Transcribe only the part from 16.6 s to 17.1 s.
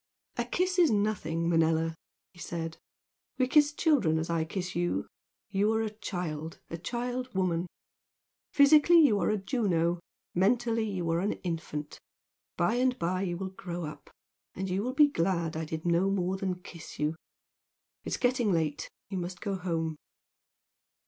kiss